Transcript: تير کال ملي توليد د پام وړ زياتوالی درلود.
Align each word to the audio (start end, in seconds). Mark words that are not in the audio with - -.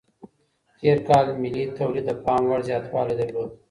تير 0.79 0.97
کال 1.07 1.25
ملي 1.41 1.63
توليد 1.77 2.05
د 2.07 2.11
پام 2.23 2.41
وړ 2.49 2.59
زياتوالی 2.69 3.15
درلود. 3.19 3.49